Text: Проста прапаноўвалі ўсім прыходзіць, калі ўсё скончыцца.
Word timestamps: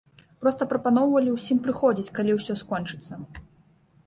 Проста 0.43 0.67
прапаноўвалі 0.71 1.33
ўсім 1.35 1.57
прыходзіць, 1.67 2.09
калі 2.21 2.31
ўсё 2.39 2.53
скончыцца. 2.63 3.23